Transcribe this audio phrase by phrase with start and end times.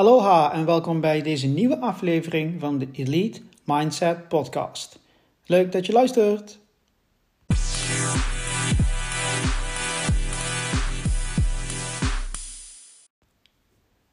[0.00, 5.00] Aloha en welkom bij deze nieuwe aflevering van de Elite Mindset Podcast.
[5.46, 6.58] Leuk dat je luistert.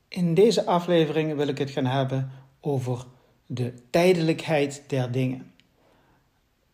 [0.08, 2.32] In deze aflevering wil ik het gaan hebben
[2.62, 3.06] over
[3.46, 5.54] de tijdelijkheid der dingen.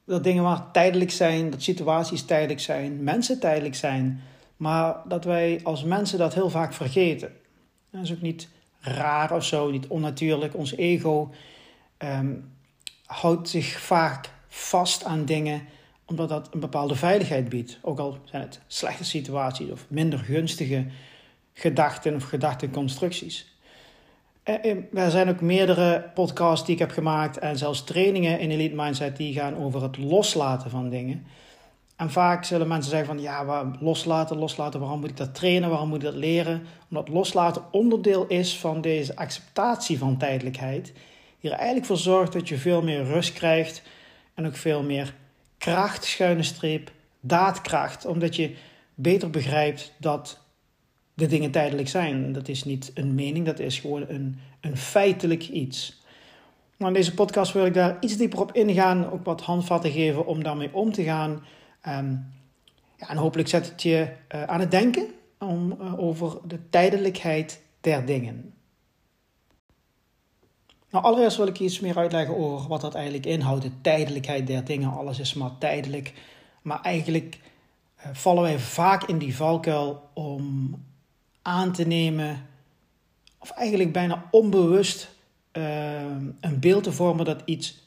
[0.06, 4.22] Dat dingen maar tijdelijk zijn, dat situaties tijdelijk zijn, mensen tijdelijk zijn,
[4.58, 7.32] maar dat wij als mensen dat heel vaak vergeten.
[7.92, 8.50] Dat is ook niet
[8.84, 10.56] raar of zo, niet onnatuurlijk.
[10.56, 11.32] Ons ego
[11.98, 12.34] ehm,
[13.06, 15.62] houdt zich vaak vast aan dingen
[16.06, 17.78] omdat dat een bepaalde veiligheid biedt.
[17.82, 20.86] Ook al zijn het slechte situaties of minder gunstige
[21.54, 23.52] gedachten of gedachtenconstructies.
[24.44, 28.52] Eh, eh, er zijn ook meerdere podcasts die ik heb gemaakt en zelfs trainingen in
[28.52, 31.26] Elite Mindset die gaan over het loslaten van dingen.
[32.04, 35.90] En vaak zullen mensen zeggen van ja, loslaten, loslaten, waarom moet ik dat trainen, waarom
[35.90, 36.64] moet ik dat leren?
[36.90, 40.94] Omdat loslaten onderdeel is van deze acceptatie van tijdelijkheid,
[41.40, 43.82] die er eigenlijk voor zorgt dat je veel meer rust krijgt
[44.34, 45.14] en ook veel meer
[45.58, 48.56] kracht, schuine streep, daadkracht, omdat je
[48.96, 50.40] beter begrijpt dat
[51.14, 52.32] de dingen tijdelijk zijn.
[52.32, 56.02] Dat is niet een mening, dat is gewoon een, een feitelijk iets.
[56.78, 60.26] Maar in deze podcast wil ik daar iets dieper op ingaan, ook wat handvatten geven
[60.26, 61.44] om daarmee om te gaan.
[61.84, 62.12] Ehm,
[62.98, 65.08] ja, en hopelijk zet het je uh, aan het denken
[65.40, 68.54] om, uh, over de tijdelijkheid der dingen.
[70.90, 74.64] Nou, allereerst wil ik iets meer uitleggen over wat dat eigenlijk inhoudt, de tijdelijkheid der
[74.64, 74.92] dingen.
[74.92, 76.14] Alles is maar tijdelijk.
[76.62, 77.40] Maar eigenlijk
[77.98, 80.76] uh, vallen wij vaak in die valkuil om
[81.42, 82.48] aan te nemen,
[83.38, 85.12] of eigenlijk bijna onbewust
[85.52, 87.84] een beeld te vormen dat iets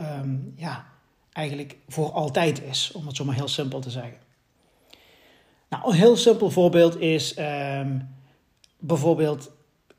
[0.00, 0.89] um, ja,
[1.32, 4.18] eigenlijk voor altijd is, om het zo maar heel simpel te zeggen.
[5.68, 8.08] Nou, een heel simpel voorbeeld is um,
[8.78, 9.50] bijvoorbeeld,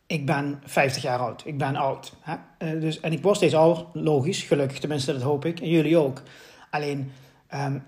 [0.05, 2.13] ik ben 50 jaar oud, ik ben oud.
[2.19, 2.35] Hè?
[2.73, 5.97] Uh, dus, en ik word steeds ouder, logisch, gelukkig tenminste, dat hoop ik, en jullie
[5.97, 6.21] ook.
[6.69, 7.11] Alleen,
[7.53, 7.83] um,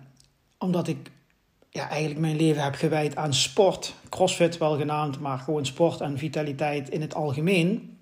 [0.58, 1.12] omdat ik
[1.70, 6.18] ja, eigenlijk mijn leven heb gewijd aan sport, crossfit wel genaamd, maar gewoon sport en
[6.18, 7.98] vitaliteit in het algemeen,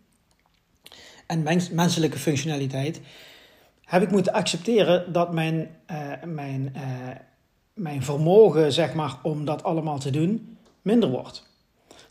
[1.27, 3.01] en mens, menselijke functionaliteit,
[3.91, 6.81] heb ik moeten accepteren dat mijn, uh, mijn, uh,
[7.73, 11.49] mijn vermogen, zeg maar, om dat allemaal te doen, minder wordt.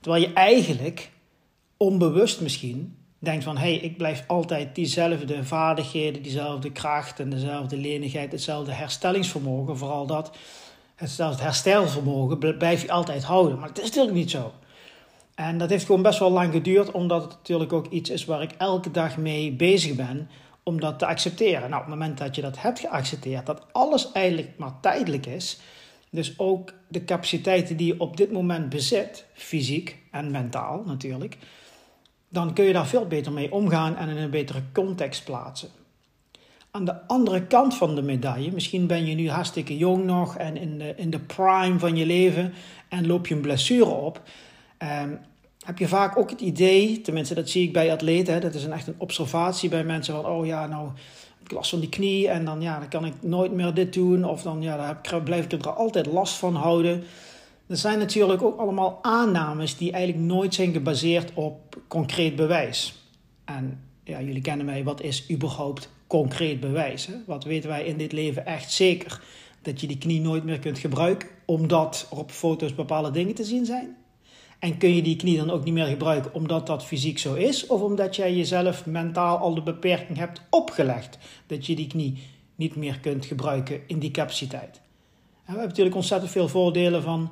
[0.00, 1.10] Terwijl je eigenlijk,
[1.76, 3.56] onbewust misschien, denkt van...
[3.56, 8.32] hé, hey, ik blijf altijd diezelfde vaardigheden, diezelfde kracht en dezelfde lenigheid...
[8.32, 10.36] hetzelfde herstellingsvermogen, vooral dat...
[10.94, 13.58] hetzelfde herstelvermogen blijf je altijd houden.
[13.58, 14.52] Maar het is natuurlijk niet zo.
[15.34, 18.42] En dat heeft gewoon best wel lang geduurd, omdat het natuurlijk ook iets is waar
[18.42, 20.28] ik elke dag mee bezig ben
[20.62, 21.71] om dat te accepteren.
[21.71, 25.60] Nou, op het moment dat je dat hebt geaccepteerd, dat alles eigenlijk maar tijdelijk is,
[26.10, 31.37] dus ook de capaciteiten die je op dit moment bezit, fysiek en mentaal natuurlijk,
[32.28, 35.69] dan kun je daar veel beter mee omgaan en in een betere context plaatsen.
[36.71, 40.56] Aan de andere kant van de medaille, misschien ben je nu hartstikke jong nog en
[40.56, 42.53] in de, in de prime van je leven
[42.88, 44.22] en loop je een blessure op.
[45.03, 45.19] Um,
[45.65, 48.72] heb je vaak ook het idee, tenminste dat zie ik bij atleten, dat is een
[48.72, 50.88] echt een observatie bij mensen van, oh ja, nou,
[51.44, 54.25] ik last van die knie en dan, ja, dan kan ik nooit meer dit doen
[54.25, 57.03] of dan ja, dan blijf ik er altijd last van houden.
[57.66, 62.94] Er zijn natuurlijk ook allemaal aannames die eigenlijk nooit zijn gebaseerd op concreet bewijs.
[63.44, 67.06] En ja, jullie kennen mij, wat is überhaupt concreet bewijs?
[67.06, 67.15] Hè?
[67.27, 69.22] Wat weten wij in dit leven echt zeker?
[69.62, 73.44] Dat je die knie nooit meer kunt gebruiken omdat er op foto's bepaalde dingen te
[73.44, 73.97] zien zijn?
[74.60, 77.66] En kun je die knie dan ook niet meer gebruiken omdat dat fysiek zo is?
[77.66, 82.19] Of omdat jij jezelf mentaal al de beperking hebt opgelegd dat je die knie
[82.54, 84.81] niet meer kunt gebruiken in die capaciteit?
[85.44, 87.31] En we hebben natuurlijk ontzettend veel voordelen van,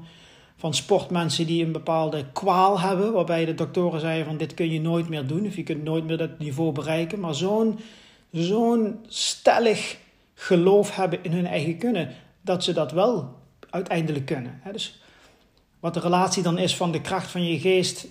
[0.57, 4.81] van sportmensen die een bepaalde kwaal hebben, waarbij de doktoren zeiden van dit kun je
[4.81, 7.21] nooit meer doen of je kunt nooit meer dat niveau bereiken.
[7.21, 7.79] Maar zo'n
[8.33, 9.97] zo'n stellig
[10.35, 13.37] geloof hebben in hun eigen kunnen, dat ze dat wel
[13.71, 14.61] uiteindelijk kunnen.
[14.73, 15.01] Dus
[15.81, 18.07] wat de relatie dan is van de kracht van je geest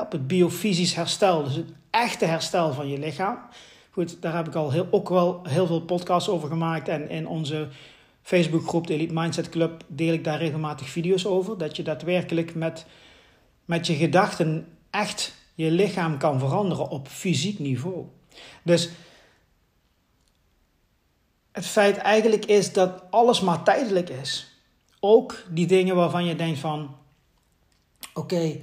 [0.00, 1.44] op het biofysisch herstel.
[1.44, 3.38] Dus het echte herstel van je lichaam.
[3.90, 6.88] Goed, daar heb ik al heel, ook wel heel veel podcasts over gemaakt.
[6.88, 7.68] En in onze
[8.22, 11.58] Facebookgroep, de Elite Mindset Club, deel ik daar regelmatig video's over.
[11.58, 12.86] Dat je daadwerkelijk met,
[13.64, 18.06] met je gedachten echt je lichaam kan veranderen op fysiek niveau.
[18.62, 18.90] Dus
[21.52, 24.51] het feit eigenlijk is dat alles maar tijdelijk is
[25.04, 26.96] ook die dingen waarvan je denkt van,
[28.14, 28.56] oké,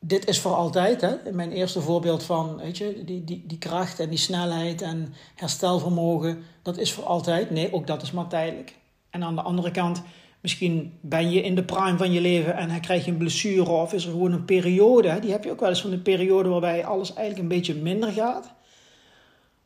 [0.00, 1.00] dit is voor altijd.
[1.00, 1.32] Hè?
[1.32, 6.44] Mijn eerste voorbeeld van, weet je, die, die, die kracht en die snelheid en herstelvermogen,
[6.62, 7.50] dat is voor altijd.
[7.50, 8.74] Nee, ook dat is maar tijdelijk.
[9.10, 10.02] En aan de andere kant
[10.42, 13.92] Misschien ben je in de prime van je leven en krijg je een blessure of
[13.92, 15.18] is er gewoon een periode.
[15.20, 18.12] Die heb je ook wel eens van een periode waarbij alles eigenlijk een beetje minder
[18.12, 18.52] gaat.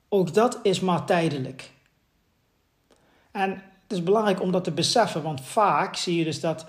[0.09, 1.71] Ook dat is maar tijdelijk.
[3.31, 6.67] En het is belangrijk om dat te beseffen, want vaak zie je dus dat,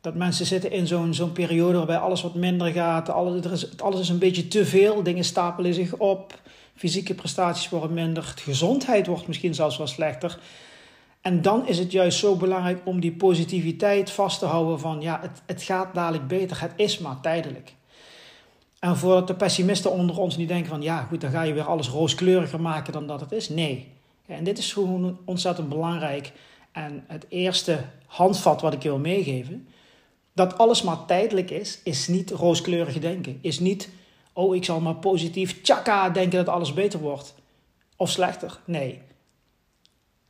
[0.00, 3.78] dat mensen zitten in zo'n zo'n periode waarbij alles wat minder gaat, alles, er is,
[3.78, 6.40] alles is een beetje te veel, dingen stapelen zich op,
[6.74, 10.38] fysieke prestaties worden minder, gezondheid wordt misschien zelfs wel slechter.
[11.20, 15.18] En dan is het juist zo belangrijk om die positiviteit vast te houden van ja,
[15.22, 17.72] het, het gaat dadelijk beter, het is maar tijdelijk.
[18.78, 21.66] En voor de pessimisten onder ons die denken van ja, goed, dan ga je weer
[21.66, 23.48] alles rooskleuriger maken dan dat het is.
[23.48, 23.96] Nee.
[24.28, 26.32] En dit is gewoon ontzettend belangrijk.
[26.72, 29.68] En het eerste handvat wat ik wil meegeven,
[30.32, 33.38] dat alles maar tijdelijk is, is niet rooskleurig denken.
[33.40, 33.88] Is niet,
[34.32, 37.34] oh, ik zal maar positief tjaka denken dat alles beter wordt.
[37.96, 38.60] Of slechter.
[38.64, 39.00] Nee.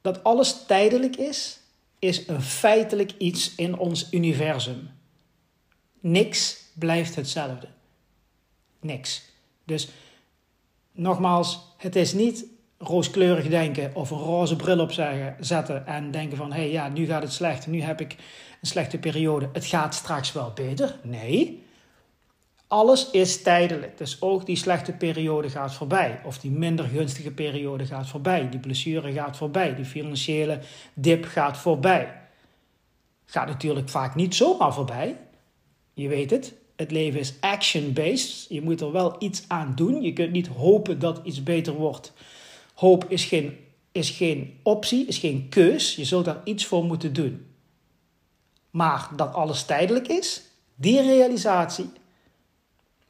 [0.00, 1.61] Dat alles tijdelijk is,
[1.99, 4.91] is een feitelijk iets in ons universum.
[6.00, 7.69] Niks blijft hetzelfde.
[8.81, 9.23] Niks.
[9.65, 9.89] Dus
[10.93, 12.45] nogmaals, het is niet
[12.78, 14.92] rooskleurig denken of een roze bril op
[15.40, 18.16] zetten en denken van hé hey, ja, nu gaat het slecht, nu heb ik
[18.60, 20.96] een slechte periode, het gaat straks wel beter.
[21.02, 21.66] Nee,
[22.69, 23.98] alles is tijdelijk.
[23.98, 26.20] Dus ook die slechte periode gaat voorbij.
[26.25, 28.48] Of die minder gunstige periode gaat voorbij.
[28.48, 29.75] Die blessure gaat voorbij.
[29.75, 30.60] Die financiële
[30.94, 32.20] dip gaat voorbij.
[33.26, 35.16] Gaat natuurlijk vaak niet zomaar voorbij.
[35.94, 36.54] Je weet het.
[36.76, 38.46] Het leven is action-based.
[38.48, 40.02] Je moet er wel iets aan doen.
[40.02, 42.12] Je kunt niet hopen dat iets beter wordt.
[42.78, 43.58] Hoop is geen,
[43.92, 45.96] is geen optie, is geen keus.
[45.96, 47.46] Je zult daar iets voor moeten doen.
[48.70, 50.42] Maar dat alles tijdelijk is,
[50.75, 51.90] die realisatie,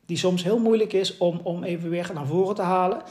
[0.06, 3.02] die soms heel moeilijk is om, om even weer naar voren te halen.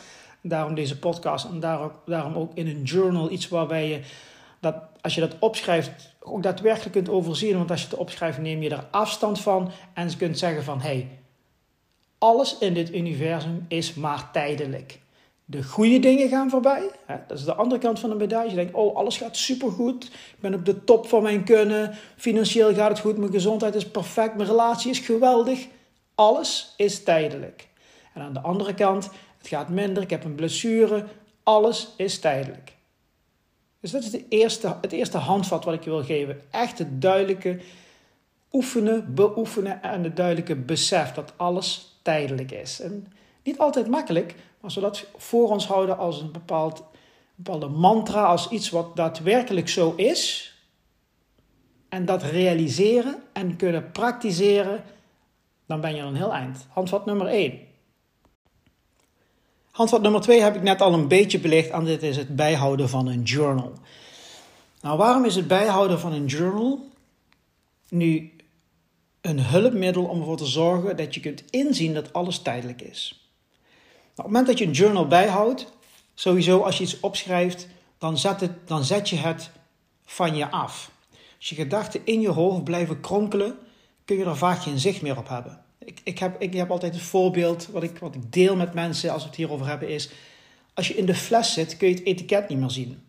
[0.42, 4.02] Daarom deze podcast en daarom, daarom ook in een journal iets waarbij je
[4.60, 7.58] dat als je dat opschrijft ook daadwerkelijk kunt overzien.
[7.58, 10.82] Want als je het opschrijft neem je er afstand van en je kunt zeggen van
[10.82, 11.10] hé, hey,
[12.18, 15.00] alles in dit universum is maar tijdelijk.
[15.50, 16.90] De goede dingen gaan voorbij.
[17.28, 18.50] Dat is de andere kant van de medaille.
[18.50, 20.06] Je denkt, oh, alles gaat supergoed.
[20.06, 21.96] Ik ben op de top van mijn kunnen.
[22.16, 23.18] Financieel gaat het goed.
[23.18, 24.36] Mijn gezondheid is perfect.
[24.36, 25.68] Mijn relatie is geweldig.
[26.16, 27.68] Alles is tijdelijk.
[28.14, 30.04] En aan de andere kant, het gaat minder.
[30.04, 31.06] Ik heb een blessure.
[31.44, 32.74] Alles is tijdelijk.
[33.80, 36.42] Dus dat is de eerste, het eerste handvat wat ik je wil geven.
[36.52, 37.60] Echt het duidelijke
[38.52, 42.80] oefenen, beoefenen en het duidelijke besef dat alles tijdelijk is.
[42.80, 43.08] En
[43.44, 44.36] niet altijd makkelijk,
[44.72, 46.84] zodat we voor ons houden als een bepaald,
[47.36, 50.52] bepaalde mantra, als iets wat daadwerkelijk zo is.
[51.90, 54.84] En dat realiseren en kunnen praktiseren,
[55.66, 56.66] dan ben je al een heel eind.
[56.70, 57.60] Handvat nummer 1.
[59.72, 62.90] Handvat nummer 2 heb ik net al een beetje belicht en dit is het bijhouden
[62.90, 63.72] van een journal.
[64.82, 66.90] Nou, waarom is het bijhouden van een journal
[67.90, 68.32] nu
[69.22, 73.27] een hulpmiddel om ervoor te zorgen dat je kunt inzien dat alles tijdelijk is?
[74.18, 75.74] Nou, op het moment dat je een journal bijhoudt,
[76.14, 77.68] sowieso als je iets opschrijft,
[77.98, 79.50] dan zet, het, dan zet je het
[80.06, 80.92] van je af.
[81.38, 83.58] Als je gedachten in je hoofd blijven kronkelen,
[84.06, 85.62] kun je er vaak geen zicht meer op hebben.
[85.80, 89.12] Ik, ik, heb, ik heb altijd het voorbeeld, wat ik, wat ik deel met mensen
[89.12, 90.10] als we het hierover hebben, is...
[90.74, 93.02] Als je in de fles zit, kun je het etiket niet meer zien.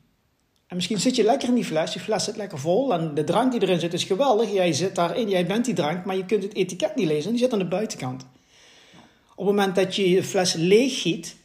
[0.66, 3.24] En misschien zit je lekker in die fles, die fles zit lekker vol en de
[3.24, 4.52] drank die erin zit is geweldig.
[4.52, 7.38] Jij zit daarin, jij bent die drank, maar je kunt het etiket niet lezen, die
[7.40, 8.26] zit aan de buitenkant.
[9.38, 11.36] Op het moment dat je je fles leeg giet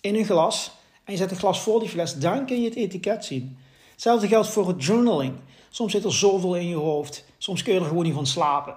[0.00, 0.70] in een glas
[1.04, 3.58] en je zet een glas voor die fles, dan kun je het etiket zien.
[3.92, 5.34] Hetzelfde geldt voor het journaling.
[5.70, 8.74] Soms zit er zoveel in je hoofd, soms kun je er gewoon niet van slapen.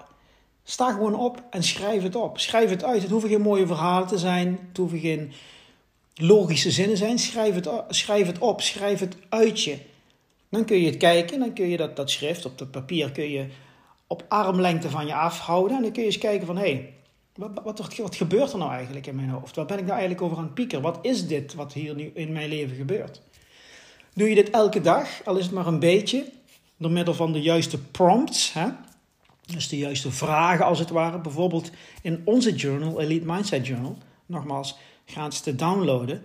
[0.64, 2.40] Sta gewoon op en schrijf het op.
[2.40, 3.02] Schrijf het uit.
[3.02, 4.60] Het hoeven geen mooie verhalen te zijn.
[4.68, 5.32] Het hoeven geen
[6.16, 7.20] logische zinnen zijn.
[7.20, 8.62] Schrijf het, schrijf het op.
[8.62, 9.78] Schrijf het uit je.
[10.50, 11.40] Dan kun je het kijken.
[11.40, 13.46] Dan kun je dat, dat schrift op dat papier kun je
[14.08, 15.78] op armlengte van je afhouden.
[15.78, 16.58] En dan kun je eens kijken van...
[16.58, 16.97] Hé, hey,
[17.38, 19.56] wat, wat, wat, gebeurt er nou eigenlijk in mijn hoofd?
[19.56, 20.84] Wat ben ik nou eigenlijk over aan het piekeren?
[20.84, 23.22] Wat is dit wat hier nu in mijn leven gebeurt?
[24.14, 26.26] Doe je dit elke dag, al is het maar een beetje,
[26.78, 28.68] door middel van de juiste prompts, hè?
[29.46, 31.20] Dus de juiste vragen als het ware.
[31.20, 36.24] Bijvoorbeeld in onze journal, Elite Mindset Journal, nogmaals gratis te downloaden.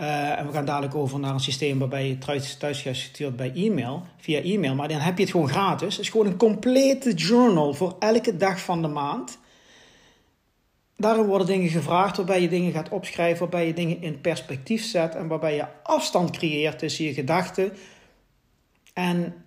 [0.00, 3.52] Uh, en we gaan dadelijk over naar een systeem waarbij je thuis, thuis gestuurd bij
[3.54, 4.74] e-mail, via e-mail.
[4.74, 5.96] Maar dan heb je het gewoon gratis.
[5.96, 9.38] Het is gewoon een complete journal voor elke dag van de maand.
[10.96, 15.14] Daarin worden dingen gevraagd waarbij je dingen gaat opschrijven, waarbij je dingen in perspectief zet
[15.14, 17.72] en waarbij je afstand creëert tussen je gedachten
[18.92, 19.44] en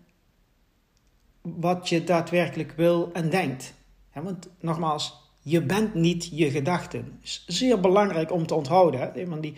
[1.42, 3.74] wat je daadwerkelijk wil en denkt.
[4.14, 7.20] want nogmaals, je bent niet je gedachten.
[7.24, 9.00] Is zeer belangrijk om te onthouden.
[9.00, 9.22] Hè?
[9.22, 9.54] Een van die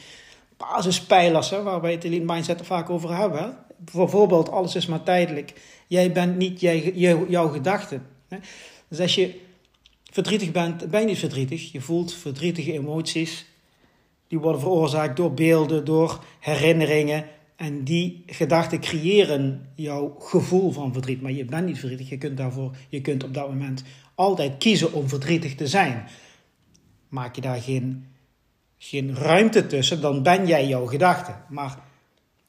[0.58, 3.58] basispijlers hè, waar wij het in mindset vaak over hebben.
[3.77, 5.53] Bijvoorbeeld, alles is maar tijdelijk.
[5.88, 6.93] Jij bent niet jij,
[7.27, 8.08] jouw gedachten.
[8.88, 9.41] Dus als je
[10.12, 11.72] verdrietig bent, ben je niet verdrietig.
[11.72, 13.46] Je voelt verdrietige emoties.
[14.28, 17.25] Die worden veroorzaakt door beelden, door herinneringen.
[17.56, 21.22] En die gedachten creëren jouw gevoel van verdriet.
[21.22, 22.10] Maar je bent niet verdrietig.
[22.10, 23.84] Je kunt, daarvoor, je kunt op dat moment
[24.16, 26.08] altijd kiezen om verdrietig te zijn.
[27.08, 28.06] Maak je daar geen,
[28.78, 31.36] geen ruimte tussen, dan ben jij jouw gedachte.
[31.50, 31.80] Maar,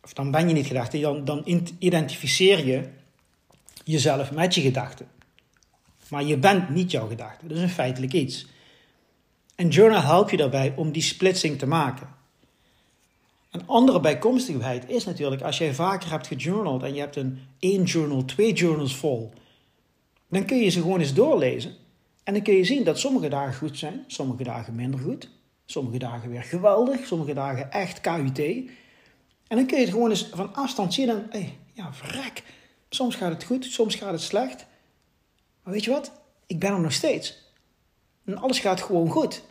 [0.02, 2.88] of dan ben je niet gedachte, dan, dan identificeer je
[3.85, 5.07] jezelf met je gedachten.
[6.11, 7.47] Maar je bent niet jouw gedachte.
[7.47, 8.47] Dat is een feitelijk iets.
[9.55, 12.09] En journal helpt je daarbij om die splitsing te maken.
[13.50, 17.83] Een andere bijkomstigheid is natuurlijk als jij vaker hebt gejournald en je hebt een één
[17.83, 19.33] journal, twee journals vol,
[20.29, 21.75] dan kun je ze gewoon eens doorlezen.
[22.25, 25.29] En dan kun je zien dat sommige dagen goed zijn, sommige dagen minder goed,
[25.67, 28.38] sommige dagen weer geweldig, sommige dagen echt KUT.
[28.38, 32.43] En dan kun je het gewoon eens van afstand zien en, hey, ja, vrek.
[32.90, 34.67] Soms gaat het goed, soms gaat het slecht.
[35.62, 36.12] Maar weet je wat?
[36.47, 37.52] Ik ben er nog steeds.
[38.25, 39.43] En alles gaat gewoon goed.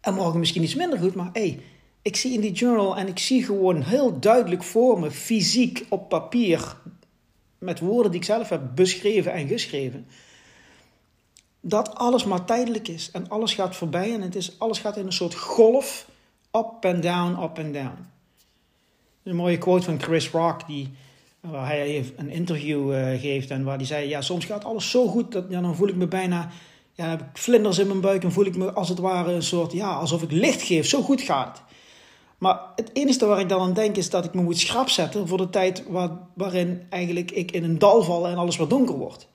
[0.00, 1.62] En morgen misschien iets minder goed, maar hey,
[2.02, 6.08] ik zie in die journal en ik zie gewoon heel duidelijk voor me, fysiek op
[6.08, 6.76] papier,
[7.58, 10.06] met woorden die ik zelf heb beschreven en geschreven,
[11.60, 15.06] dat alles maar tijdelijk is en alles gaat voorbij en het is, alles gaat in
[15.06, 16.08] een soort golf,
[16.52, 18.08] up and down, up and down.
[19.22, 20.92] Een mooie quote van Chris Rock, die,
[21.50, 25.06] waar hij een interview uh, geeft en waar hij zei, ja, soms gaat alles zo
[25.06, 26.50] goed, dat dan voel ik me bijna,
[26.92, 29.42] ja, heb ik vlinders in mijn buik en voel ik me als het ware een
[29.42, 31.62] soort, ja, alsof ik licht geef, zo goed gaat
[32.44, 35.28] maar het enige waar ik dan aan denk is dat ik me moet schrap zetten
[35.28, 38.94] voor de tijd waar, waarin eigenlijk ik in een dal val en alles wat donker
[38.94, 39.28] wordt.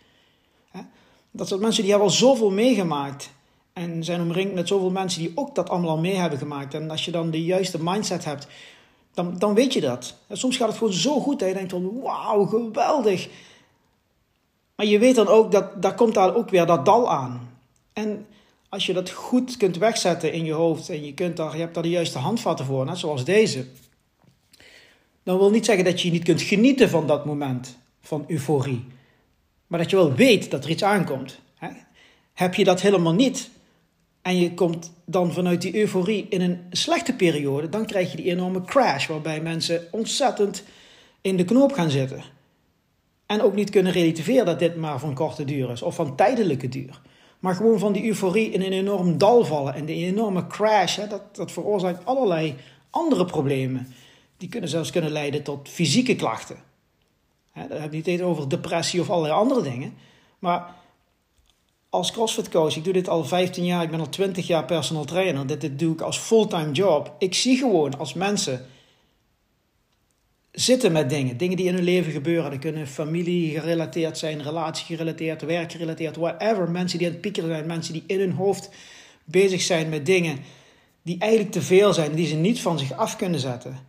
[1.31, 3.29] Dat soort mensen die hebben al zoveel meegemaakt
[3.73, 6.73] en zijn omringd met zoveel mensen die ook dat allemaal al mee hebben gemaakt.
[6.73, 8.47] En als je dan de juiste mindset hebt,
[9.13, 10.15] dan, dan weet je dat.
[10.27, 13.29] En soms gaat het gewoon zo goed dat je denkt van wauw, geweldig.
[14.75, 17.57] Maar je weet dan ook dat daar komt daar ook weer dat dal aan.
[17.93, 18.27] En
[18.69, 21.73] als je dat goed kunt wegzetten in je hoofd en je, kunt daar, je hebt
[21.73, 23.65] daar de juiste handvatten voor, net zoals deze,
[25.23, 28.85] dan wil niet zeggen dat je niet kunt genieten van dat moment van euforie.
[29.67, 31.39] Maar dat je wel weet dat er iets aankomt.
[32.33, 33.49] Heb je dat helemaal niet
[34.29, 38.31] en je komt dan vanuit die euforie in een slechte periode, dan krijg je die
[38.31, 40.63] enorme crash waarbij mensen ontzettend
[41.21, 42.23] in de knoop gaan zitten.
[43.25, 46.69] En ook niet kunnen relativeren dat dit maar van korte duur is of van tijdelijke
[46.69, 47.01] duur.
[47.39, 51.07] Maar gewoon van die euforie in een enorm dal vallen en de enorme crash, hè,
[51.07, 52.55] dat, dat veroorzaakt allerlei
[52.89, 53.87] andere problemen.
[54.37, 56.57] Die kunnen zelfs kunnen leiden tot fysieke klachten.
[57.51, 59.93] Hè, heb niet eens over depressie of allerlei andere dingen.
[60.39, 60.75] Maar
[61.89, 65.05] als CrossFit coach, ik doe dit al 15 jaar, ik ben al 20 jaar personal
[65.05, 65.47] trainer.
[65.47, 67.15] Dit, dit doe ik als fulltime job.
[67.19, 68.65] Ik zie gewoon als mensen
[70.51, 71.37] zitten met dingen.
[71.37, 72.51] Dingen die in hun leven gebeuren.
[72.51, 76.71] Dat kunnen familie gerelateerd zijn, relatie gerelateerd, werk gerelateerd, whatever.
[76.71, 78.69] Mensen die aan het piekeren zijn, mensen die in hun hoofd
[79.23, 80.39] bezig zijn met dingen
[81.01, 83.79] die eigenlijk te veel zijn, die ze niet van zich af kunnen zetten.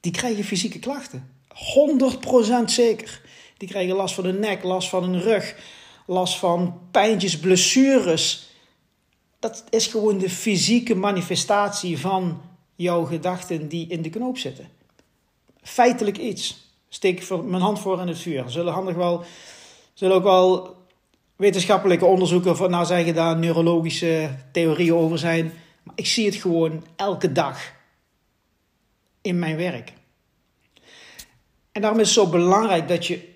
[0.00, 1.30] Die krijgen fysieke klachten.
[1.48, 3.20] 100% zeker.
[3.56, 5.56] Die krijgen last van de nek, last van hun rug,
[6.06, 8.48] last van pijntjes, blessures.
[9.38, 12.40] Dat is gewoon de fysieke manifestatie van
[12.74, 14.74] jouw gedachten die in de knoop zitten
[15.66, 16.64] feitelijk iets.
[16.88, 18.44] Steek mijn hand voor in het vuur.
[18.46, 19.24] Zullen handig wel,
[19.94, 20.76] zullen ook wel
[21.36, 25.52] wetenschappelijke onderzoeken van, nou zeggen daar neurologische theorieën over zijn.
[25.82, 27.72] Maar ik zie het gewoon elke dag
[29.20, 29.92] in mijn werk.
[31.72, 33.34] En daarom is het zo belangrijk dat je,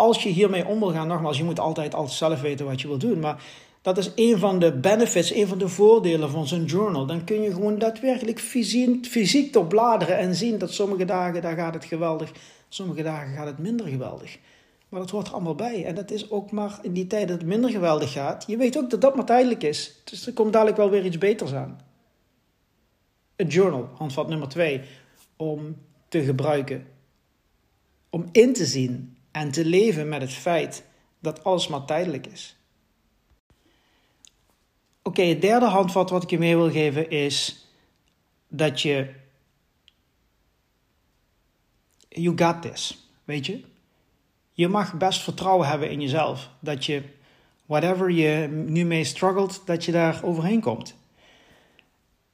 [0.00, 2.88] als je hiermee om wil gaan, nogmaals, je moet altijd, altijd zelf weten wat je
[2.88, 3.18] wil doen.
[3.18, 3.42] Maar
[3.82, 7.06] dat is een van de benefits, een van de voordelen van zo'n journal.
[7.06, 11.56] Dan kun je gewoon daadwerkelijk fysiek, fysiek op bladeren en zien dat sommige dagen daar
[11.56, 12.32] gaat het geweldig,
[12.68, 14.38] sommige dagen gaat het minder geweldig.
[14.88, 15.84] Maar dat hoort er allemaal bij.
[15.84, 18.44] En dat is ook maar in die tijd dat het minder geweldig gaat.
[18.46, 20.00] Je weet ook dat dat maar tijdelijk is.
[20.04, 21.80] Dus er komt dadelijk wel weer iets beters aan.
[23.36, 24.80] Een journal, handvat nummer twee,
[25.36, 25.76] om
[26.08, 26.86] te gebruiken.
[28.10, 30.84] Om in te zien en te leven met het feit
[31.18, 32.56] dat alles maar tijdelijk is.
[35.02, 37.66] Oké, het derde handvat wat ik je mee wil geven is
[38.48, 39.14] dat je.
[42.08, 43.08] You got this.
[43.24, 43.64] Weet je?
[44.52, 46.50] Je mag best vertrouwen hebben in jezelf.
[46.60, 47.02] Dat je,
[47.66, 50.94] whatever je nu mee struggelt, dat je daar overheen komt.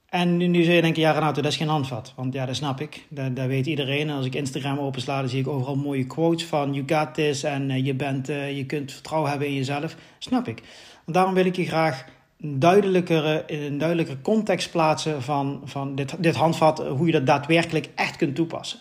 [0.09, 2.13] En nu, zul je denken, ja Renato, dat is geen handvat.
[2.17, 3.07] Want ja, dat snap ik.
[3.09, 4.09] Dat, weet iedereen.
[4.09, 6.75] En als ik Instagram opensla, dan zie ik overal mooie quotes van...
[6.75, 9.97] You got this en uh, je, bent, uh, je kunt vertrouwen hebben in jezelf.
[10.19, 10.63] Snap ik.
[11.07, 12.05] Daarom wil ik je graag
[12.39, 17.89] duidelijkere, in een duidelijkere context plaatsen van, van dit, dit handvat, hoe je dat daadwerkelijk
[17.95, 18.81] echt kunt toepassen.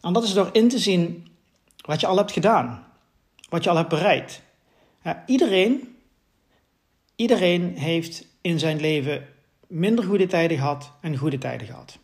[0.00, 1.28] En dat is door in te zien
[1.86, 2.86] wat je al hebt gedaan,
[3.48, 4.42] wat je al hebt bereikt.
[5.04, 5.96] Ja, iedereen,
[7.16, 9.26] iedereen heeft in zijn leven
[9.70, 11.98] minder goede tijden gehad en goede tijden gehad.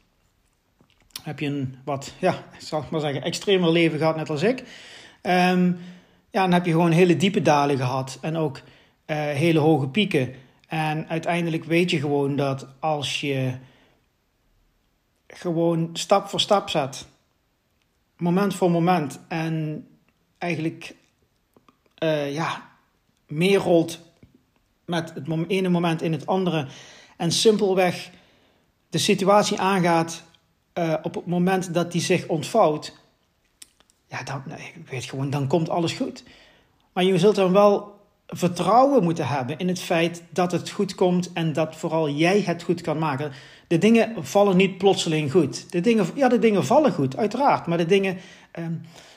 [1.22, 4.58] Heb je een wat, ja, zal ik maar zeggen, extremer leven gehad, net als ik.
[5.22, 5.78] Um,
[6.30, 10.34] ja, dan heb je gewoon hele diepe dalen gehad en ook uh, hele hoge pieken.
[10.68, 13.54] En uiteindelijk weet je gewoon dat als je
[15.26, 17.06] gewoon stap voor stap zet,
[18.16, 19.86] moment voor moment, en
[20.38, 20.94] eigenlijk
[22.02, 22.70] uh, ja,
[23.26, 24.00] meer rolt
[24.84, 26.66] met het ene moment in het andere,
[27.16, 28.10] en simpelweg
[28.88, 30.22] de situatie aangaat
[30.74, 32.96] uh, op het moment dat die zich ontvouwt,
[34.08, 36.22] ja, dan, nee, weet gewoon, dan komt alles goed.
[36.92, 37.94] Maar je zult dan wel
[38.26, 42.62] vertrouwen moeten hebben in het feit dat het goed komt en dat vooral jij het
[42.62, 43.32] goed kan maken.
[43.66, 45.72] De dingen vallen niet plotseling goed.
[45.72, 47.66] De dingen, ja, de dingen vallen goed, uiteraard.
[47.66, 48.18] Maar de dingen.
[48.50, 48.72] Ehm,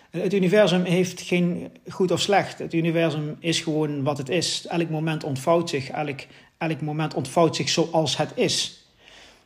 [0.10, 2.60] het universum heeft geen goed of slecht.
[2.60, 4.66] Het universum is gewoon wat het is.
[4.68, 5.90] Elk moment ontvouwt zich.
[5.90, 6.20] Elk,
[6.60, 8.84] elk moment ontvouwt zich zoals het is.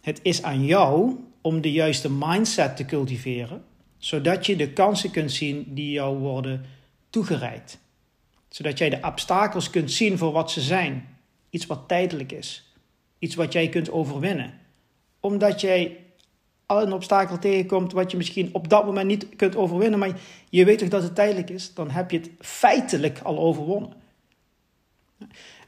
[0.01, 3.63] Het is aan jou om de juiste mindset te cultiveren,
[3.97, 6.65] zodat je de kansen kunt zien die jou worden
[7.09, 7.81] toegereikt
[8.55, 11.17] zodat jij de obstakels kunt zien voor wat ze zijn.
[11.49, 12.73] Iets wat tijdelijk is.
[13.19, 14.53] Iets wat jij kunt overwinnen.
[15.19, 15.97] Omdat jij
[16.65, 20.65] al een obstakel tegenkomt wat je misschien op dat moment niet kunt overwinnen, maar je
[20.65, 23.93] weet toch dat het tijdelijk is, dan heb je het feitelijk al overwonnen.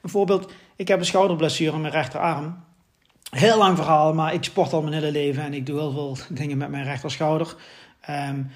[0.05, 2.63] Een voorbeeld, ik heb een schouderblessure aan mijn rechterarm.
[3.29, 6.17] Heel lang verhaal, maar ik sport al mijn hele leven en ik doe heel veel
[6.29, 7.55] dingen met mijn rechterschouder.
[8.09, 8.51] Um,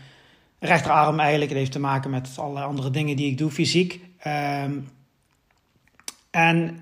[0.60, 3.94] rechterarm eigenlijk, het heeft te maken met allerlei andere dingen die ik doe fysiek.
[4.28, 4.90] Um,
[6.32, 6.80] en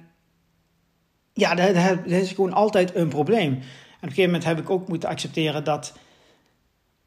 [1.34, 3.52] ja, dat, dat, is gewoon altijd een probleem.
[3.52, 3.64] En op
[4.02, 5.98] een gegeven moment heb ik ook moeten accepteren dat,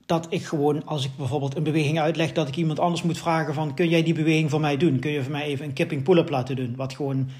[0.07, 3.55] dat ik gewoon, als ik bijvoorbeeld een beweging uitleg, dat ik iemand anders moet vragen
[3.55, 4.99] van, kun jij die beweging voor mij doen?
[4.99, 6.77] Kun je voor mij even een kipping pull-up laten doen?
[6.77, 7.31] Wat gewoon,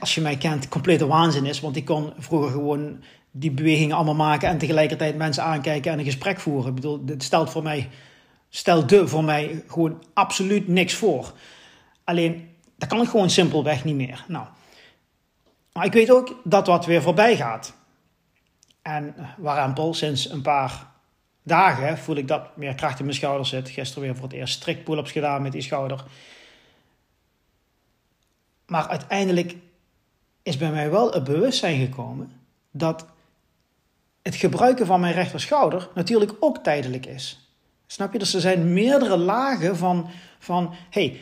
[0.00, 1.60] als je mij kent, complete waanzin is.
[1.60, 6.04] Want ik kon vroeger gewoon die bewegingen allemaal maken en tegelijkertijd mensen aankijken en een
[6.04, 6.68] gesprek voeren.
[6.68, 7.88] Ik bedoel, dit stelt voor mij
[8.50, 11.32] stelde voor mij gewoon absoluut niks voor.
[12.04, 14.24] Alleen, dat kan ik gewoon simpelweg niet meer.
[14.28, 14.46] Nou,
[15.72, 17.74] maar ik weet ook dat wat weer voorbij gaat.
[18.82, 20.86] En warempel, sinds een paar
[21.42, 23.68] dagen voel ik dat meer kracht in mijn schouder zit.
[23.68, 26.04] Gisteren weer voor het eerst strikt pull-ups gedaan met die schouder.
[28.70, 29.56] Maar uiteindelijk
[30.42, 32.32] is bij mij wel het bewustzijn gekomen
[32.70, 33.06] dat
[34.22, 37.54] het gebruiken van mijn rechterschouder natuurlijk ook tijdelijk is.
[37.86, 38.18] Snap je?
[38.18, 41.20] Dus er zijn meerdere lagen van, van hey,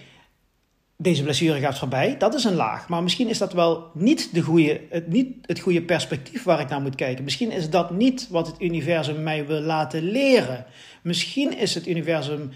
[0.97, 2.17] deze blessure gaat voorbij.
[2.17, 2.89] Dat is een laag.
[2.89, 6.69] Maar misschien is dat wel niet, de goede, het, niet het goede perspectief waar ik
[6.69, 7.25] naar moet kijken.
[7.25, 10.67] Misschien is dat niet wat het universum mij wil laten leren.
[11.03, 12.51] Misschien is het universum.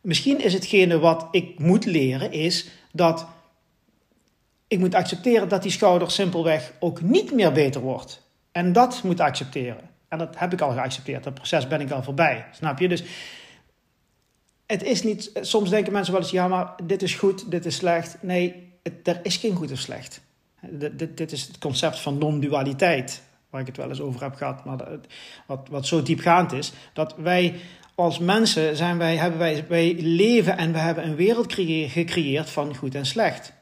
[0.00, 3.26] Misschien is hetgene wat ik moet leren, is dat
[4.68, 8.22] ik moet accepteren dat die schouder simpelweg ook niet meer beter wordt.
[8.52, 9.90] En dat moet accepteren.
[10.08, 11.24] En dat heb ik al geaccepteerd.
[11.24, 12.46] Dat proces ben ik al voorbij.
[12.52, 12.88] Snap je?
[12.88, 13.04] Dus
[14.66, 17.76] het is niet, soms denken mensen wel eens, ja, maar dit is goed, dit is
[17.76, 18.16] slecht.
[18.20, 20.20] Nee, er is geen goed of slecht.
[20.70, 24.64] Dit, dit, is het concept van non-dualiteit, waar ik het wel eens over heb gehad,
[24.64, 24.78] maar
[25.46, 27.54] wat, wat zo diepgaand is, dat wij
[27.94, 32.76] als mensen zijn wij, hebben wij, wij leven en we hebben een wereld gecreëerd van
[32.76, 33.52] goed en slecht.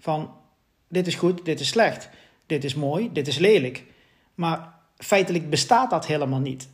[0.00, 0.30] Van
[0.88, 2.08] dit is goed, dit is slecht,
[2.46, 3.84] dit is mooi, dit is lelijk.
[4.34, 6.68] Maar feitelijk bestaat dat helemaal niet.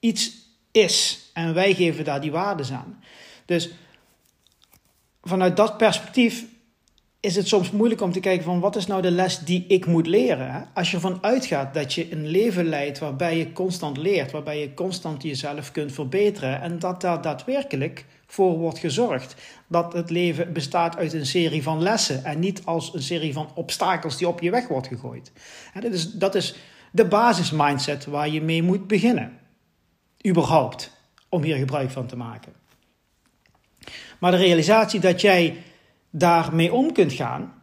[0.00, 0.32] Iets
[0.70, 3.02] is en wij geven daar die waardes aan.
[3.44, 3.70] Dus
[5.22, 6.44] vanuit dat perspectief
[7.20, 9.86] is het soms moeilijk om te kijken van wat is nou de les die ik
[9.86, 10.68] moet leren.
[10.74, 14.74] Als je ervan uitgaat dat je een leven leidt waarbij je constant leert, waarbij je
[14.74, 19.34] constant jezelf kunt verbeteren en dat daar daadwerkelijk voor wordt gezorgd.
[19.66, 23.50] Dat het leven bestaat uit een serie van lessen en niet als een serie van
[23.54, 25.32] obstakels die op je weg wordt gegooid.
[25.74, 26.54] En dat, is, dat is
[26.92, 29.38] de basismindset waar je mee moet beginnen.
[30.26, 30.92] Überhaupt
[31.28, 32.52] om hier gebruik van te maken.
[34.18, 35.62] Maar de realisatie dat jij
[36.10, 37.62] daarmee om kunt gaan,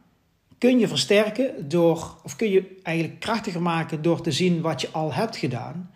[0.58, 4.89] kun je versterken door, of kun je eigenlijk krachtiger maken door te zien wat je
[4.91, 5.91] al hebt gedaan.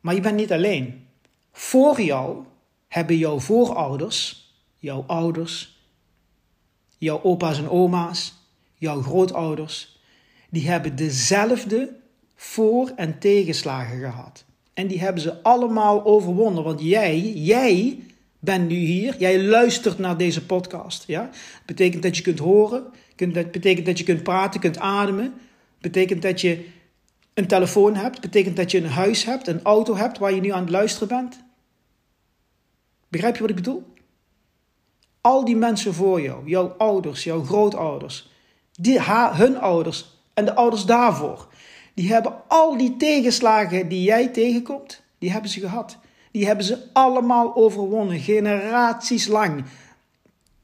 [0.00, 1.06] Maar je bent niet alleen.
[1.52, 2.44] Voor jou
[2.94, 5.82] hebben jouw voorouders, jouw ouders,
[6.98, 8.34] jouw opa's en oma's,
[8.74, 10.00] jouw grootouders,
[10.50, 11.96] die hebben dezelfde
[12.34, 14.44] voor- en tegenslagen gehad.
[14.74, 16.64] En die hebben ze allemaal overwonnen.
[16.64, 17.98] Want jij, jij
[18.38, 19.14] bent nu hier.
[19.18, 21.04] Jij luistert naar deze podcast.
[21.06, 21.30] Ja?
[21.66, 22.84] Betekent dat je kunt horen,
[23.16, 25.34] betekent dat je kunt praten, kunt ademen.
[25.80, 26.68] betekent dat je
[27.34, 28.20] een telefoon hebt.
[28.20, 31.08] betekent dat je een huis hebt, een auto hebt waar je nu aan het luisteren
[31.08, 31.43] bent.
[33.14, 33.82] Begrijp je wat ik bedoel?
[35.20, 38.30] Al die mensen voor jou, jouw ouders, jouw grootouders,
[38.72, 41.48] die, hun ouders en de ouders daarvoor,
[41.94, 45.98] die hebben al die tegenslagen die jij tegenkomt, die hebben ze gehad.
[46.30, 49.64] Die hebben ze allemaal overwonnen, generaties lang.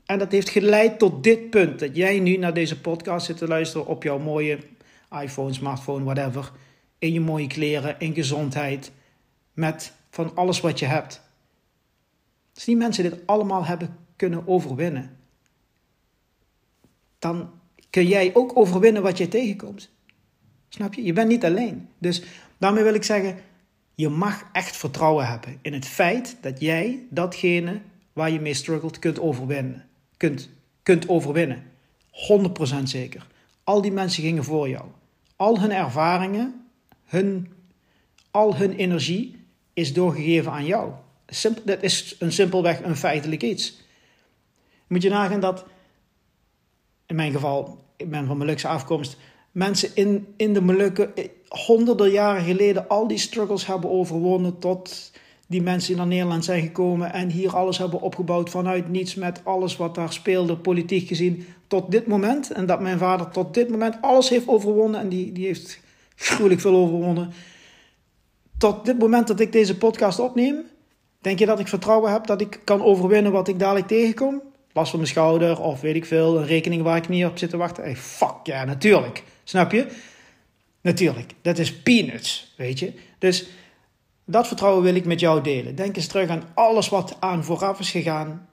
[0.06, 3.48] En dat heeft geleid tot dit punt, dat jij nu naar deze podcast zit te
[3.48, 4.58] luisteren op jouw mooie
[5.22, 6.50] iPhone, smartphone, whatever.
[6.98, 8.92] In je mooie kleren, in gezondheid,
[9.52, 11.28] met van alles wat je hebt.
[12.60, 15.16] Als die mensen dit allemaal hebben kunnen overwinnen,
[17.18, 17.50] dan
[17.90, 19.90] kun jij ook overwinnen wat je tegenkomt.
[20.68, 21.02] Snap je?
[21.02, 21.88] Je bent niet alleen.
[21.98, 22.22] Dus
[22.58, 23.38] daarmee wil ik zeggen,
[23.94, 27.80] je mag echt vertrouwen hebben in het feit dat jij datgene
[28.12, 29.88] waar je mee struggelt kunt overwinnen.
[30.16, 30.48] Kunt,
[30.82, 31.62] kunt overwinnen.
[32.78, 33.26] 100% zeker.
[33.64, 34.84] Al die mensen gingen voor jou.
[35.36, 36.66] Al hun ervaringen,
[37.04, 37.52] hun,
[38.30, 40.92] al hun energie is doorgegeven aan jou.
[41.30, 43.78] Simpel, dat is een simpelweg een feitelijk iets.
[44.86, 45.64] Moet je nagaan dat,
[47.06, 49.16] in mijn geval, ik ben van Molukse afkomst,
[49.52, 55.12] mensen in, in de Molukken eh, honderden jaren geleden al die struggles hebben overwonnen tot
[55.46, 59.76] die mensen naar Nederland zijn gekomen en hier alles hebben opgebouwd vanuit niets met alles
[59.76, 62.50] wat daar speelde, politiek gezien, tot dit moment.
[62.50, 65.80] En dat mijn vader tot dit moment alles heeft overwonnen en die, die heeft
[66.16, 67.32] gruwelijk veel overwonnen.
[68.58, 70.64] Tot dit moment dat ik deze podcast opneem,
[71.20, 74.42] denk je dat ik vertrouwen heb dat ik kan overwinnen wat ik dadelijk tegenkom?
[74.72, 77.50] Last van mijn schouder of weet ik veel, een rekening waar ik niet op zit
[77.50, 77.82] te wachten.
[77.82, 79.22] Hey, fuck ja, natuurlijk.
[79.44, 79.86] Snap je?
[80.80, 82.92] Natuurlijk, dat is peanuts, weet je.
[83.18, 83.46] Dus
[84.24, 85.74] dat vertrouwen wil ik met jou delen.
[85.74, 88.48] Denk eens terug aan alles wat aan vooraf is gegaan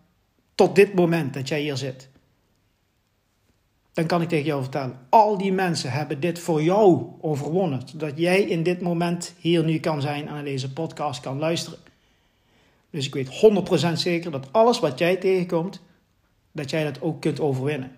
[0.55, 2.09] tot dit moment dat jij hier zit.
[3.93, 7.81] Dan kan ik tegen jou vertellen, al die mensen hebben dit voor jou overwonnen.
[7.85, 11.79] Zodat jij in dit moment hier nu kan zijn en naar deze podcast kan luisteren.
[12.97, 15.81] Dus ik weet 100% zeker dat alles wat jij tegenkomt,
[16.51, 17.91] dat jij dat ook kunt overwinnen.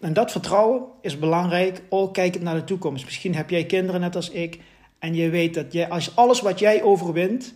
[0.00, 3.04] En dat vertrouwen is belangrijk, ook kijkend naar de toekomst.
[3.04, 4.60] Misschien heb jij kinderen net als ik
[4.98, 7.54] en je weet dat jij, als alles wat jij overwint,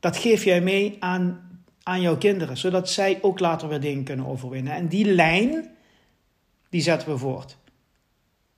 [0.00, 1.50] dat geef jij mee aan,
[1.82, 4.72] aan jouw kinderen, zodat zij ook later weer dingen kunnen overwinnen.
[4.72, 5.70] En die lijn,
[6.70, 7.56] die zetten we voort.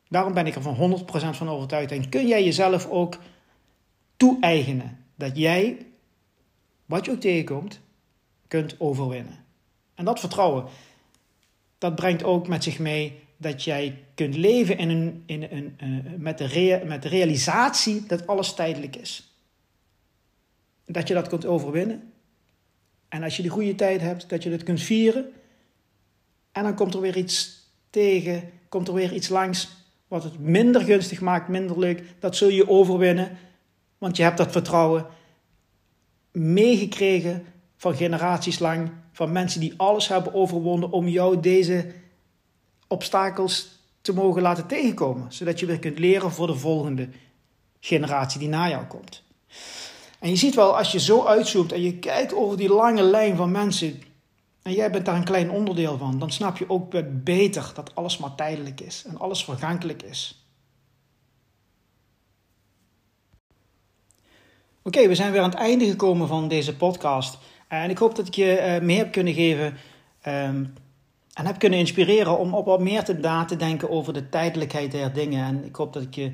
[0.08, 1.92] Daarom ben ik er van 100% van overtuigd.
[1.92, 3.18] En kun jij jezelf ook
[4.16, 5.89] toe-eigenen dat jij,
[6.90, 7.80] wat je ook tegenkomt,
[8.48, 9.44] kunt overwinnen.
[9.94, 10.64] En dat vertrouwen,
[11.78, 16.12] dat brengt ook met zich mee dat jij kunt leven in een, in een, uh,
[16.16, 19.34] met, de met de realisatie dat alles tijdelijk is.
[20.86, 22.12] Dat je dat kunt overwinnen.
[23.08, 25.32] En als je de goede tijd hebt, dat je dat kunt vieren.
[26.52, 29.68] En dan komt er weer iets tegen, komt er weer iets langs
[30.08, 32.02] wat het minder gunstig maakt, minder leuk.
[32.18, 33.38] Dat zul je overwinnen,
[33.98, 35.06] want je hebt dat vertrouwen
[36.32, 37.44] meegekregen
[37.76, 41.92] van generaties lang van mensen die alles hebben overwonnen om jou deze
[42.86, 45.32] obstakels te mogen laten tegenkomen.
[45.32, 47.08] Zodat je weer kunt leren voor de volgende
[47.80, 49.22] generatie die na jou komt.
[50.18, 53.36] En je ziet wel, als je zo uitzoomt en je kijkt over die lange lijn
[53.36, 54.02] van mensen.
[54.62, 58.18] En jij bent daar een klein onderdeel van, dan snap je ook beter dat alles
[58.18, 60.39] maar tijdelijk is en alles vergankelijk is.
[64.82, 67.38] Oké, we zijn weer aan het einde gekomen van deze podcast.
[67.68, 69.76] En ik hoop dat ik je uh, meer heb kunnen geven
[70.20, 70.64] ehm,
[71.32, 74.90] en heb kunnen inspireren om op wat meer te na te denken over de tijdelijkheid
[74.92, 75.44] der dingen.
[75.44, 76.32] En ik hoop dat, ik je,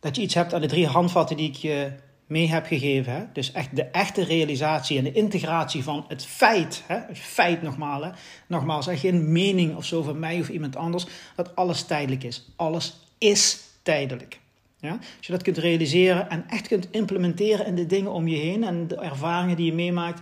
[0.00, 1.92] dat je iets hebt aan de drie handvatten die ik je
[2.26, 3.12] mee heb gegeven.
[3.12, 3.24] Hè?
[3.32, 6.84] Dus echt de echte realisatie en de integratie van het feit.
[6.86, 6.96] Hè?
[6.96, 8.04] Het feit nogmaals.
[8.04, 8.10] Hè?
[8.46, 8.96] Nogmaals, hè?
[8.96, 11.06] geen mening of zo van mij of iemand anders.
[11.36, 12.48] Dat alles tijdelijk is.
[12.56, 14.40] Alles is tijdelijk.
[14.82, 14.90] Ja?
[14.90, 18.64] Als je dat kunt realiseren en echt kunt implementeren in de dingen om je heen
[18.64, 20.20] en de ervaringen die je meemaakt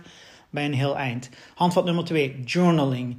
[0.49, 1.29] bij een heel eind.
[1.55, 3.17] Handvat nummer twee, journaling.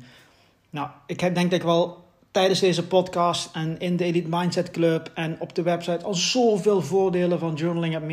[0.71, 5.11] Nou, ik denk dat ik wel tijdens deze podcast en in de Elite Mindset Club
[5.15, 8.07] en op de website al zoveel voordelen van journaling heb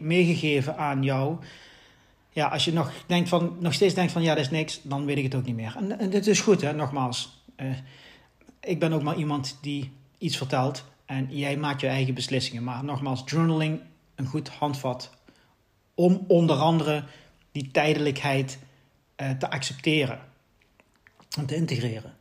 [0.00, 1.36] meegegeven aan jou.
[2.30, 5.04] Ja, als je nog, denkt van, nog steeds denkt van ja, dat is niks, dan
[5.04, 5.74] weet ik het ook niet meer.
[5.76, 7.42] En, en dit is goed, hè, nogmaals.
[7.56, 7.66] Uh,
[8.60, 12.64] ik ben ook maar iemand die iets vertelt en jij maakt je eigen beslissingen.
[12.64, 13.80] Maar nogmaals, journaling,
[14.14, 15.10] een goed handvat
[15.94, 17.04] om onder andere
[17.52, 18.58] die tijdelijkheid
[19.16, 20.18] uh, te accepteren
[21.38, 22.14] en te integreren.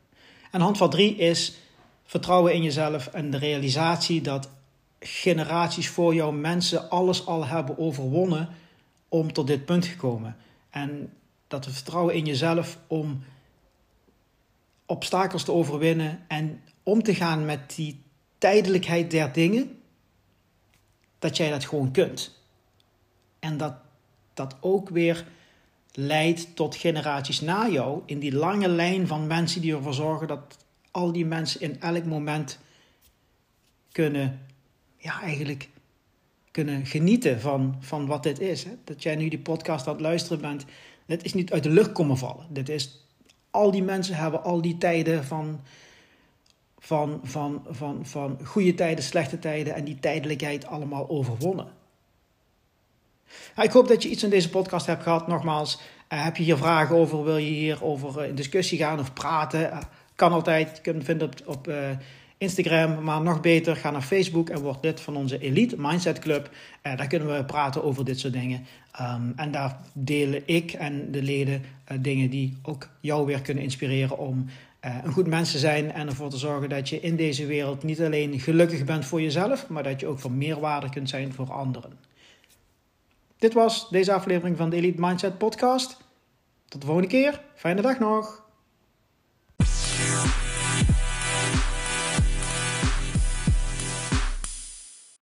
[0.52, 1.58] En handvat drie is
[2.04, 4.50] vertrouwen in jezelf en de realisatie dat
[5.00, 8.50] generaties voor jou mensen alles al hebben overwonnen
[9.10, 10.36] om tot dit punt gekomen.
[10.69, 11.13] En
[11.48, 13.24] dat vertrouwen in jezelf om
[14.86, 18.03] obstakels te overwinnen en om te gaan met die
[18.43, 19.79] tijdelijkheid der dingen,
[21.19, 22.39] dat jij dat gewoon kunt.
[23.39, 23.73] En dat
[24.34, 25.25] dat ook weer
[25.91, 30.65] leidt tot generaties na jou in die lange lijn van mensen die ervoor zorgen dat
[30.91, 32.60] al die mensen in elk moment
[33.91, 34.39] kunnen,
[34.97, 35.69] ja, eigenlijk
[36.51, 38.63] kunnen genieten van, van wat dit is.
[38.63, 38.71] Hè?
[38.84, 40.65] Dat jij nu die podcast aan het luisteren bent,
[41.06, 42.45] dit is niet uit de lucht komen vallen.
[42.49, 43.08] Dit is,
[43.51, 45.62] al die mensen hebben al die tijden van,
[46.86, 51.67] van, van, van, van goede tijden, slechte tijden en die tijdelijkheid allemaal overwonnen.
[53.62, 55.28] ik hoop dat je iets in deze podcast hebt gehad.
[55.28, 55.80] Nogmaals,
[56.13, 59.13] uh, heb je hier vragen over, wil je hier over uh, in discussie gaan of
[59.13, 59.62] praten?
[59.62, 59.78] Uh,
[60.15, 61.74] kan altijd, je kunt me vinden op, op
[62.38, 66.50] Instagram, maar nog beter, ga naar Facebook en word lid van onze Elite Mindset Club.
[66.82, 68.65] Daar kunnen we praten over dit soort dingen.
[69.02, 71.63] Um, en daar delen ik en de leden
[72.00, 74.46] dingen die ook jou weer kunnen inspireren om
[74.86, 77.84] uh, een goed mens te zijn en ervoor te zorgen dat je in deze wereld
[77.84, 81.52] niet alleen gelukkig bent voor jezelf, maar dat je ook van meerwaarde kunt zijn voor
[81.52, 82.00] anderen.
[83.38, 85.98] Dit was deze aflevering van de Elite Mindset Podcast.
[86.67, 87.41] Tot de volgende keer.
[87.56, 88.42] Fijne dag nog.